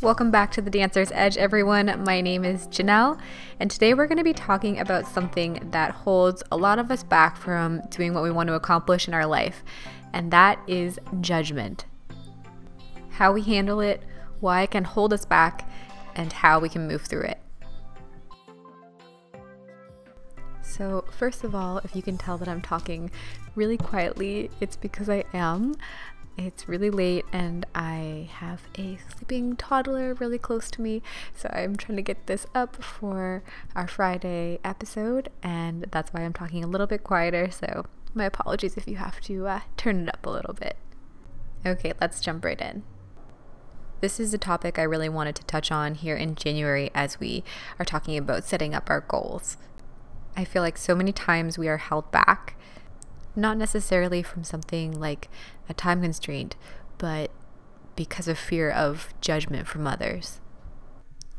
Welcome 0.00 0.30
back 0.30 0.52
to 0.52 0.62
the 0.62 0.70
Dancer's 0.70 1.10
Edge, 1.10 1.36
everyone. 1.36 2.04
My 2.04 2.20
name 2.20 2.44
is 2.44 2.68
Janelle, 2.68 3.18
and 3.58 3.68
today 3.68 3.94
we're 3.94 4.06
going 4.06 4.18
to 4.18 4.22
be 4.22 4.32
talking 4.32 4.78
about 4.78 5.08
something 5.08 5.70
that 5.72 5.90
holds 5.90 6.40
a 6.52 6.56
lot 6.56 6.78
of 6.78 6.92
us 6.92 7.02
back 7.02 7.36
from 7.36 7.80
doing 7.90 8.14
what 8.14 8.22
we 8.22 8.30
want 8.30 8.46
to 8.46 8.54
accomplish 8.54 9.08
in 9.08 9.14
our 9.14 9.26
life, 9.26 9.64
and 10.12 10.30
that 10.30 10.60
is 10.68 11.00
judgment. 11.20 11.86
How 13.10 13.32
we 13.32 13.42
handle 13.42 13.80
it, 13.80 14.00
why 14.38 14.62
it 14.62 14.70
can 14.70 14.84
hold 14.84 15.12
us 15.12 15.24
back, 15.24 15.68
and 16.14 16.32
how 16.32 16.60
we 16.60 16.68
can 16.68 16.86
move 16.86 17.02
through 17.02 17.22
it. 17.22 17.40
So, 20.62 21.04
first 21.10 21.42
of 21.42 21.56
all, 21.56 21.78
if 21.78 21.96
you 21.96 22.02
can 22.02 22.16
tell 22.16 22.38
that 22.38 22.46
I'm 22.46 22.62
talking 22.62 23.10
really 23.56 23.76
quietly, 23.76 24.48
it's 24.60 24.76
because 24.76 25.08
I 25.08 25.24
am. 25.34 25.74
It's 26.38 26.68
really 26.68 26.88
late 26.88 27.24
and 27.32 27.66
I 27.74 28.30
have 28.34 28.68
a 28.78 28.96
sleeping 29.08 29.56
toddler 29.56 30.14
really 30.14 30.38
close 30.38 30.70
to 30.70 30.80
me, 30.80 31.02
so 31.34 31.50
I'm 31.52 31.74
trying 31.74 31.96
to 31.96 32.02
get 32.02 32.28
this 32.28 32.46
up 32.54 32.80
for 32.80 33.42
our 33.74 33.88
Friday 33.88 34.60
episode, 34.62 35.30
and 35.42 35.86
that's 35.90 36.12
why 36.12 36.20
I'm 36.20 36.32
talking 36.32 36.62
a 36.62 36.68
little 36.68 36.86
bit 36.86 37.02
quieter. 37.02 37.50
So, 37.50 37.86
my 38.14 38.24
apologies 38.24 38.76
if 38.76 38.86
you 38.86 38.96
have 38.96 39.20
to 39.22 39.48
uh, 39.48 39.60
turn 39.76 40.04
it 40.04 40.14
up 40.14 40.24
a 40.24 40.30
little 40.30 40.54
bit. 40.54 40.76
Okay, 41.66 41.92
let's 42.00 42.20
jump 42.20 42.44
right 42.44 42.60
in. 42.60 42.84
This 44.00 44.20
is 44.20 44.32
a 44.32 44.38
topic 44.38 44.78
I 44.78 44.84
really 44.84 45.08
wanted 45.08 45.34
to 45.36 45.44
touch 45.44 45.72
on 45.72 45.96
here 45.96 46.14
in 46.14 46.36
January 46.36 46.92
as 46.94 47.18
we 47.18 47.42
are 47.80 47.84
talking 47.84 48.16
about 48.16 48.44
setting 48.44 48.76
up 48.76 48.88
our 48.88 49.00
goals. 49.00 49.56
I 50.36 50.44
feel 50.44 50.62
like 50.62 50.78
so 50.78 50.94
many 50.94 51.10
times 51.10 51.58
we 51.58 51.66
are 51.66 51.78
held 51.78 52.12
back 52.12 52.54
not 53.36 53.56
necessarily 53.56 54.22
from 54.22 54.44
something 54.44 54.98
like 54.98 55.28
a 55.68 55.74
time 55.74 56.02
constraint, 56.02 56.56
but 56.98 57.30
because 57.96 58.28
of 58.28 58.38
fear 58.38 58.70
of 58.70 59.12
judgment 59.20 59.66
from 59.66 59.86
others. 59.86 60.40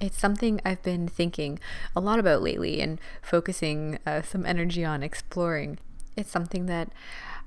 It's 0.00 0.18
something 0.18 0.60
I've 0.64 0.82
been 0.82 1.08
thinking 1.08 1.58
a 1.94 2.00
lot 2.00 2.18
about 2.18 2.42
lately 2.42 2.80
and 2.80 3.00
focusing 3.22 3.98
uh, 4.06 4.22
some 4.22 4.44
energy 4.44 4.84
on 4.84 5.02
exploring. 5.02 5.78
It's 6.16 6.30
something 6.30 6.66
that 6.66 6.90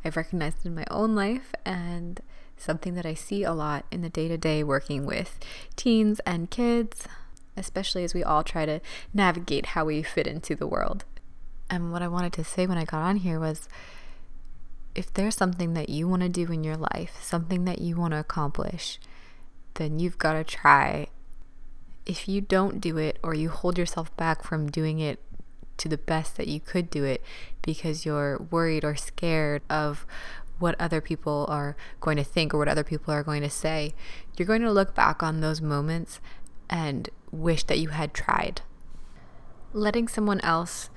I've 0.03 0.17
recognized 0.17 0.65
in 0.65 0.75
my 0.75 0.85
own 0.89 1.15
life 1.15 1.53
and 1.65 2.19
something 2.57 2.93
that 2.95 3.05
I 3.05 3.13
see 3.13 3.43
a 3.43 3.53
lot 3.53 3.85
in 3.91 4.01
the 4.01 4.09
day 4.09 4.27
to 4.27 4.37
day 4.37 4.63
working 4.63 5.05
with 5.05 5.39
teens 5.75 6.19
and 6.25 6.49
kids, 6.49 7.07
especially 7.55 8.03
as 8.03 8.13
we 8.13 8.23
all 8.23 8.43
try 8.43 8.65
to 8.65 8.79
navigate 9.13 9.67
how 9.67 9.85
we 9.85 10.03
fit 10.03 10.27
into 10.27 10.55
the 10.55 10.67
world. 10.67 11.05
And 11.69 11.91
what 11.91 12.01
I 12.01 12.07
wanted 12.07 12.33
to 12.33 12.43
say 12.43 12.65
when 12.65 12.77
I 12.77 12.85
got 12.85 13.01
on 13.01 13.17
here 13.17 13.39
was 13.39 13.67
if 14.95 15.13
there's 15.13 15.35
something 15.35 15.73
that 15.73 15.89
you 15.89 16.07
want 16.07 16.23
to 16.23 16.29
do 16.29 16.51
in 16.51 16.63
your 16.63 16.77
life, 16.77 17.17
something 17.21 17.65
that 17.65 17.79
you 17.79 17.95
want 17.95 18.13
to 18.13 18.19
accomplish, 18.19 18.99
then 19.75 19.99
you've 19.99 20.17
got 20.17 20.33
to 20.33 20.43
try. 20.43 21.07
If 22.05 22.27
you 22.27 22.41
don't 22.41 22.81
do 22.81 22.97
it 22.97 23.19
or 23.23 23.33
you 23.33 23.49
hold 23.49 23.77
yourself 23.77 24.15
back 24.17 24.43
from 24.43 24.69
doing 24.69 24.99
it 24.99 25.19
to 25.77 25.87
the 25.87 25.97
best 25.97 26.37
that 26.37 26.47
you 26.47 26.59
could 26.59 26.89
do 26.89 27.03
it 27.03 27.23
because 27.61 28.05
you're 28.05 28.47
worried 28.51 28.83
or 28.83 28.95
scared 28.95 29.61
of 29.69 30.05
what 30.59 30.79
other 30.79 30.99
people 30.99 31.45
are 31.49 31.75
going 32.01 32.17
to 32.17 32.23
think 32.23 32.53
or 32.53 32.57
what 32.57 32.67
other 32.67 32.83
people 32.83 33.13
are 33.13 33.23
going 33.23 33.41
to 33.41 33.49
say, 33.49 33.93
you're 34.37 34.45
going 34.45 34.61
to 34.61 34.71
look 34.71 34.93
back 34.93 35.23
on 35.23 35.39
those 35.39 35.61
moments 35.61 36.19
and 36.69 37.09
wish 37.31 37.63
that 37.63 37.79
you 37.79 37.89
had 37.89 38.13
tried. 38.13 38.61
Letting 39.71 40.07
someone 40.07 40.41
else 40.41 40.89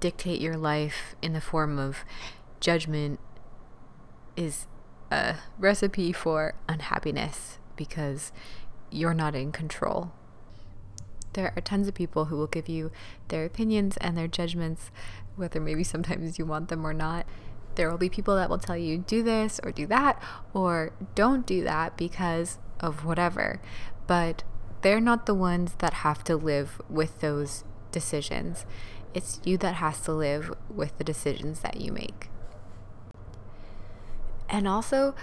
dictate 0.00 0.40
your 0.40 0.56
life 0.56 1.14
in 1.22 1.32
the 1.32 1.40
form 1.40 1.78
of 1.78 2.04
judgment 2.62 3.18
is 4.36 4.66
a 5.10 5.36
recipe 5.58 6.12
for 6.12 6.54
unhappiness 6.68 7.58
because 7.76 8.32
you're 8.90 9.12
not 9.12 9.34
in 9.34 9.52
control. 9.52 10.12
There 11.34 11.52
are 11.56 11.60
tons 11.60 11.88
of 11.88 11.94
people 11.94 12.26
who 12.26 12.36
will 12.36 12.46
give 12.46 12.68
you 12.68 12.90
their 13.28 13.44
opinions 13.44 13.96
and 13.98 14.16
their 14.16 14.28
judgments, 14.28 14.90
whether 15.34 15.60
maybe 15.60 15.82
sometimes 15.82 16.38
you 16.38 16.46
want 16.46 16.68
them 16.68 16.86
or 16.86 16.94
not. 16.94 17.26
There 17.74 17.90
will 17.90 17.98
be 17.98 18.10
people 18.10 18.36
that 18.36 18.50
will 18.50 18.58
tell 18.58 18.76
you, 18.76 18.98
do 18.98 19.22
this 19.22 19.58
or 19.64 19.72
do 19.72 19.86
that, 19.86 20.22
or 20.54 20.92
don't 21.14 21.46
do 21.46 21.64
that 21.64 21.96
because 21.96 22.58
of 22.80 23.04
whatever. 23.04 23.60
But 24.06 24.44
they're 24.82 25.00
not 25.00 25.26
the 25.26 25.34
ones 25.34 25.74
that 25.78 25.94
have 25.94 26.22
to 26.24 26.36
live 26.36 26.80
with 26.88 27.20
those 27.20 27.64
decisions. 27.90 28.66
It's 29.14 29.40
you 29.44 29.56
that 29.58 29.76
has 29.76 30.00
to 30.02 30.12
live 30.12 30.54
with 30.68 30.96
the 30.98 31.04
decisions 31.04 31.60
that 31.60 31.80
you 31.80 31.92
make. 31.92 32.28
And 34.52 34.68
also, 34.68 35.14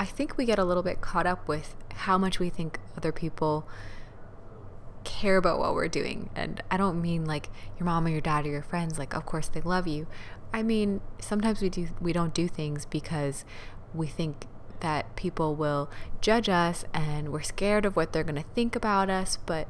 I 0.00 0.06
think 0.06 0.38
we 0.38 0.46
get 0.46 0.58
a 0.58 0.64
little 0.64 0.82
bit 0.82 1.02
caught 1.02 1.26
up 1.26 1.46
with 1.46 1.76
how 1.94 2.16
much 2.16 2.40
we 2.40 2.48
think 2.48 2.80
other 2.96 3.12
people 3.12 3.68
care 5.04 5.36
about 5.36 5.58
what 5.58 5.74
we're 5.74 5.86
doing. 5.86 6.30
And 6.34 6.62
I 6.70 6.78
don't 6.78 7.00
mean 7.00 7.26
like 7.26 7.50
your 7.78 7.84
mom 7.84 8.06
or 8.06 8.08
your 8.08 8.22
dad 8.22 8.46
or 8.46 8.48
your 8.48 8.62
friends, 8.62 8.98
like 8.98 9.14
of 9.14 9.26
course 9.26 9.48
they 9.48 9.60
love 9.60 9.86
you. 9.86 10.06
I 10.52 10.62
mean, 10.62 11.02
sometimes 11.20 11.60
we 11.60 11.68
do 11.68 11.88
we 12.00 12.12
don't 12.14 12.32
do 12.32 12.48
things 12.48 12.86
because 12.86 13.44
we 13.94 14.06
think 14.06 14.46
that 14.80 15.14
people 15.14 15.54
will 15.54 15.90
judge 16.22 16.48
us 16.48 16.86
and 16.94 17.30
we're 17.30 17.42
scared 17.42 17.84
of 17.84 17.96
what 17.96 18.12
they're 18.12 18.24
going 18.24 18.42
to 18.42 18.48
think 18.54 18.74
about 18.74 19.10
us, 19.10 19.38
but 19.44 19.68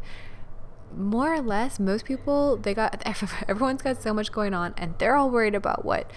more 0.96 1.34
or 1.34 1.40
less 1.40 1.78
most 1.78 2.04
people 2.04 2.56
they 2.56 2.74
got 2.74 3.00
everyone's 3.48 3.82
got 3.82 4.00
so 4.02 4.12
much 4.12 4.32
going 4.32 4.52
on 4.54 4.74
and 4.76 4.94
they're 4.98 5.14
all 5.14 5.30
worried 5.30 5.54
about 5.54 5.84
what 5.84 6.10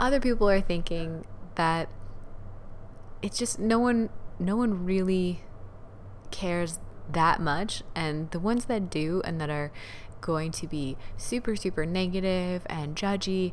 other 0.00 0.18
people 0.18 0.50
are 0.50 0.60
thinking 0.60 1.24
that 1.54 1.88
it's 3.22 3.38
just 3.38 3.58
no 3.58 3.78
one 3.78 4.08
no 4.38 4.56
one 4.56 4.84
really 4.84 5.42
cares 6.30 6.78
that 7.12 7.40
much 7.40 7.82
and 7.94 8.30
the 8.32 8.40
ones 8.40 8.66
that 8.66 8.90
do 8.90 9.22
and 9.24 9.40
that 9.40 9.48
are 9.48 9.72
going 10.20 10.50
to 10.50 10.66
be 10.66 10.96
super 11.16 11.54
super 11.54 11.86
negative 11.86 12.66
and 12.66 12.96
judgy 12.96 13.52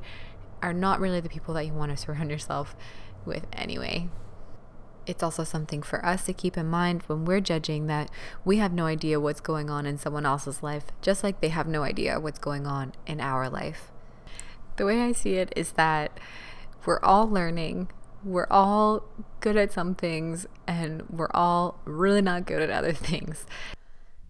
are 0.61 0.73
not 0.73 0.99
really 0.99 1.19
the 1.19 1.29
people 1.29 1.53
that 1.53 1.65
you 1.65 1.73
want 1.73 1.91
to 1.91 1.97
surround 1.97 2.31
yourself 2.31 2.75
with 3.25 3.45
anyway 3.53 4.07
it's 5.05 5.23
also 5.23 5.43
something 5.43 5.81
for 5.81 6.05
us 6.05 6.25
to 6.25 6.33
keep 6.33 6.57
in 6.57 6.67
mind 6.67 7.03
when 7.07 7.25
we're 7.25 7.41
judging 7.41 7.87
that 7.87 8.09
we 8.45 8.57
have 8.57 8.71
no 8.71 8.85
idea 8.85 9.19
what's 9.19 9.41
going 9.41 9.69
on 9.69 9.85
in 9.85 9.97
someone 9.97 10.25
else's 10.25 10.63
life, 10.63 10.85
just 11.01 11.23
like 11.23 11.41
they 11.41 11.49
have 11.49 11.67
no 11.67 11.83
idea 11.83 12.19
what's 12.19 12.39
going 12.39 12.65
on 12.65 12.93
in 13.05 13.19
our 13.19 13.49
life. 13.49 13.91
The 14.77 14.85
way 14.85 15.01
I 15.01 15.11
see 15.11 15.33
it 15.35 15.51
is 15.55 15.73
that 15.73 16.19
we're 16.85 17.01
all 17.01 17.29
learning 17.29 17.89
we're 18.23 18.47
all 18.49 19.03
good 19.39 19.57
at 19.57 19.71
some 19.71 19.95
things 19.95 20.45
and 20.67 21.03
we're 21.09 21.31
all 21.33 21.79
really 21.85 22.21
not 22.21 22.45
good 22.45 22.61
at 22.61 22.69
other 22.69 22.93
things. 22.93 23.45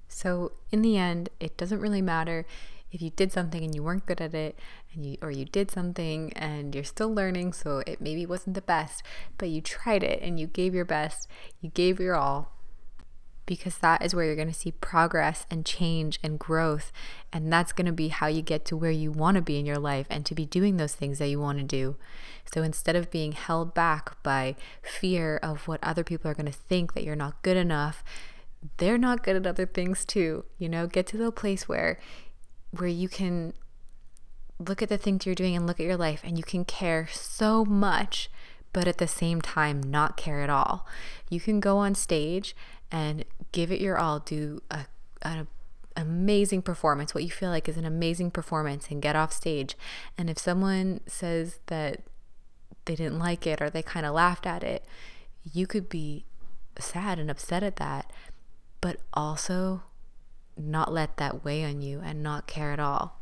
So 0.07 0.53
in 0.71 0.81
the 0.81 0.97
end, 0.97 1.29
it 1.39 1.57
doesn't 1.57 1.79
really 1.79 2.01
matter 2.01 2.45
if 2.91 3.01
you 3.01 3.09
did 3.09 3.31
something 3.31 3.63
and 3.63 3.73
you 3.73 3.81
weren't 3.81 4.05
good 4.05 4.21
at 4.21 4.35
it 4.35 4.57
and 4.93 5.05
you 5.05 5.17
or 5.21 5.31
you 5.31 5.45
did 5.45 5.71
something 5.71 6.31
and 6.33 6.75
you're 6.75 6.83
still 6.83 7.13
learning 7.13 7.51
so 7.51 7.81
it 7.87 7.99
maybe 7.99 8.25
wasn't 8.25 8.53
the 8.53 8.61
best, 8.61 9.01
but 9.37 9.49
you 9.49 9.61
tried 9.61 10.03
it 10.03 10.21
and 10.21 10.39
you 10.39 10.45
gave 10.45 10.75
your 10.75 10.85
best, 10.85 11.27
you 11.59 11.69
gave 11.69 11.99
your 11.99 12.15
all 12.15 12.52
because 13.45 13.77
that 13.79 14.03
is 14.03 14.15
where 14.15 14.25
you're 14.25 14.35
going 14.35 14.47
to 14.47 14.53
see 14.53 14.71
progress 14.71 15.45
and 15.51 15.65
change 15.65 16.19
and 16.23 16.39
growth. 16.39 16.91
And 17.31 17.51
that's 17.51 17.73
going 17.73 17.85
to 17.85 17.91
be 17.91 18.07
how 18.07 18.27
you 18.27 18.41
get 18.41 18.65
to 18.65 18.77
where 18.77 18.91
you 18.91 19.11
want 19.11 19.35
to 19.35 19.41
be 19.41 19.59
in 19.59 19.65
your 19.65 19.79
life 19.79 20.07
and 20.09 20.25
to 20.25 20.35
be 20.35 20.45
doing 20.45 20.77
those 20.77 20.95
things 20.95 21.19
that 21.19 21.27
you 21.27 21.39
want 21.39 21.57
to 21.57 21.63
do. 21.63 21.97
So 22.53 22.63
instead 22.63 22.95
of 22.95 23.11
being 23.11 23.33
held 23.33 23.73
back 23.73 24.21
by 24.23 24.55
fear 24.81 25.37
of 25.37 25.67
what 25.67 25.83
other 25.83 26.03
people 26.03 26.29
are 26.29 26.35
going 26.35 26.45
to 26.45 26.51
think 26.51 26.93
that 26.93 27.03
you're 27.03 27.15
not 27.15 27.41
good 27.41 27.57
enough, 27.57 28.03
they're 28.77 28.97
not 28.97 29.23
good 29.23 29.35
at 29.35 29.47
other 29.47 29.65
things 29.65 30.05
too. 30.05 30.45
You 30.57 30.69
know, 30.69 30.87
get 30.87 31.07
to 31.07 31.17
the 31.17 31.31
place 31.31 31.67
where 31.67 31.99
where 32.71 32.89
you 32.89 33.07
can 33.07 33.53
look 34.59 34.81
at 34.81 34.89
the 34.89 34.97
things 34.97 35.25
you're 35.25 35.35
doing 35.35 35.55
and 35.55 35.67
look 35.67 35.79
at 35.79 35.85
your 35.85 35.97
life 35.97 36.21
and 36.23 36.37
you 36.37 36.43
can 36.43 36.65
care 36.65 37.07
so 37.11 37.65
much 37.65 38.29
but 38.73 38.87
at 38.87 38.97
the 38.97 39.07
same 39.07 39.41
time 39.41 39.81
not 39.81 40.17
care 40.17 40.41
at 40.41 40.49
all. 40.49 40.85
You 41.29 41.39
can 41.39 41.59
go 41.59 41.77
on 41.77 41.95
stage 41.95 42.55
and 42.91 43.23
give 43.51 43.71
it 43.71 43.79
your 43.79 43.97
all, 43.97 44.19
do 44.19 44.61
a, 44.69 44.85
an 45.21 45.47
amazing 45.95 46.61
performance, 46.61 47.13
what 47.13 47.23
you 47.23 47.31
feel 47.31 47.49
like 47.49 47.69
is 47.69 47.77
an 47.77 47.85
amazing 47.85 48.31
performance, 48.31 48.87
and 48.89 49.01
get 49.01 49.15
off 49.15 49.31
stage. 49.31 49.75
And 50.17 50.29
if 50.29 50.37
someone 50.37 50.99
says 51.05 51.59
that 51.67 52.01
they 52.85 52.95
didn't 52.95 53.19
like 53.19 53.47
it 53.47 53.61
or 53.61 53.69
they 53.69 53.83
kind 53.83 54.05
of 54.05 54.13
laughed 54.13 54.45
at 54.45 54.63
it, 54.63 54.85
you 55.51 55.67
could 55.67 55.89
be 55.89 56.25
sad 56.79 57.19
and 57.19 57.29
upset 57.29 57.63
at 57.63 57.77
that, 57.77 58.11
but 58.81 58.97
also 59.13 59.83
not 60.57 60.91
let 60.91 61.17
that 61.17 61.43
weigh 61.43 61.63
on 61.63 61.81
you 61.81 62.01
and 62.03 62.21
not 62.21 62.47
care 62.47 62.71
at 62.71 62.79
all. 62.79 63.19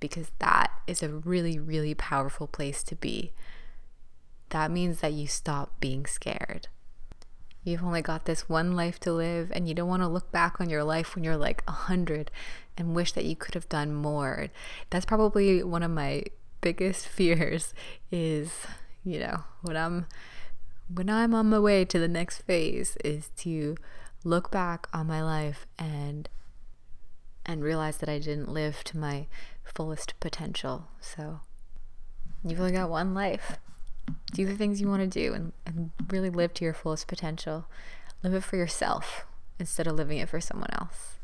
Because 0.00 0.32
that 0.40 0.70
is 0.86 1.02
a 1.02 1.08
really, 1.08 1.58
really 1.58 1.94
powerful 1.94 2.46
place 2.46 2.82
to 2.84 2.96
be. 2.96 3.32
That 4.52 4.70
means 4.70 5.00
that 5.00 5.14
you 5.14 5.26
stop 5.26 5.80
being 5.80 6.04
scared. 6.04 6.68
You've 7.64 7.82
only 7.82 8.02
got 8.02 8.26
this 8.26 8.50
one 8.50 8.76
life 8.76 9.00
to 9.00 9.12
live, 9.12 9.50
and 9.54 9.66
you 9.66 9.74
don't 9.74 9.88
want 9.88 10.02
to 10.02 10.08
look 10.08 10.30
back 10.30 10.60
on 10.60 10.68
your 10.68 10.84
life 10.84 11.14
when 11.14 11.24
you're 11.24 11.38
like 11.38 11.62
a 11.66 11.72
hundred 11.72 12.30
and 12.76 12.94
wish 12.94 13.12
that 13.12 13.24
you 13.24 13.34
could 13.34 13.54
have 13.54 13.70
done 13.70 13.94
more. 13.94 14.48
That's 14.90 15.06
probably 15.06 15.62
one 15.62 15.82
of 15.82 15.90
my 15.90 16.24
biggest 16.60 17.08
fears 17.16 17.72
is, 18.10 18.52
you 19.04 19.20
know, 19.20 19.44
when 19.62 19.76
I'm 19.76 20.06
when 20.92 21.08
I'm 21.08 21.34
on 21.34 21.48
my 21.48 21.58
way 21.58 21.86
to 21.86 21.98
the 21.98 22.06
next 22.06 22.42
phase 22.42 22.98
is 23.02 23.30
to 23.38 23.78
look 24.22 24.50
back 24.50 24.86
on 24.92 25.06
my 25.06 25.22
life 25.22 25.66
and 25.78 26.28
and 27.46 27.64
realize 27.64 27.96
that 27.96 28.08
I 28.10 28.18
didn't 28.18 28.52
live 28.52 28.84
to 28.84 28.98
my 28.98 29.28
fullest 29.64 30.12
potential. 30.20 30.88
So 31.00 31.40
you've 32.44 32.60
only 32.60 32.72
got 32.72 32.90
one 32.90 33.14
life. 33.14 33.56
Do 34.32 34.46
the 34.46 34.56
things 34.56 34.80
you 34.80 34.88
want 34.88 35.02
to 35.02 35.06
do 35.06 35.34
and, 35.34 35.52
and 35.66 35.90
really 36.08 36.30
live 36.30 36.54
to 36.54 36.64
your 36.64 36.74
fullest 36.74 37.06
potential. 37.06 37.66
Live 38.22 38.34
it 38.34 38.44
for 38.44 38.56
yourself 38.56 39.26
instead 39.58 39.86
of 39.86 39.96
living 39.96 40.18
it 40.18 40.28
for 40.28 40.40
someone 40.40 40.70
else. 40.72 41.18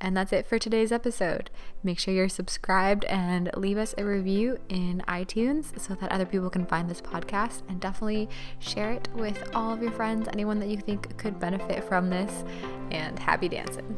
And 0.00 0.16
that's 0.16 0.32
it 0.32 0.46
for 0.46 0.58
today's 0.58 0.92
episode. 0.92 1.50
Make 1.82 1.98
sure 1.98 2.12
you're 2.12 2.28
subscribed 2.28 3.04
and 3.06 3.50
leave 3.56 3.78
us 3.78 3.94
a 3.96 4.04
review 4.04 4.58
in 4.68 5.02
iTunes 5.08 5.78
so 5.80 5.94
that 5.94 6.12
other 6.12 6.26
people 6.26 6.50
can 6.50 6.66
find 6.66 6.88
this 6.88 7.00
podcast. 7.00 7.62
And 7.68 7.80
definitely 7.80 8.28
share 8.58 8.92
it 8.92 9.08
with 9.14 9.50
all 9.54 9.72
of 9.72 9.82
your 9.82 9.92
friends, 9.92 10.28
anyone 10.28 10.60
that 10.60 10.68
you 10.68 10.76
think 10.76 11.16
could 11.16 11.40
benefit 11.40 11.82
from 11.84 12.10
this. 12.10 12.44
And 12.90 13.18
happy 13.18 13.48
dancing. 13.48 13.96